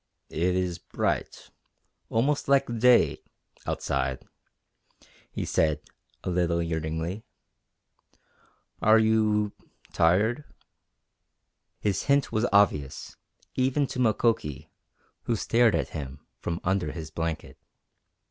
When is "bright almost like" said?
0.79-2.79